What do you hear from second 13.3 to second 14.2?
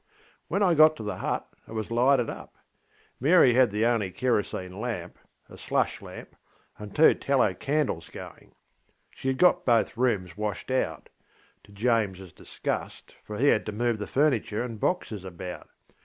he had to move the